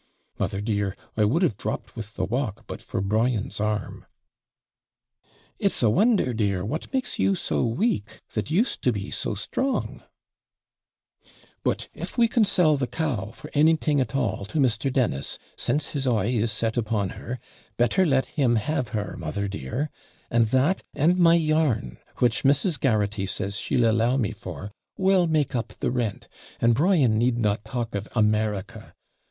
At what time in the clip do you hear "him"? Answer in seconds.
18.25-18.55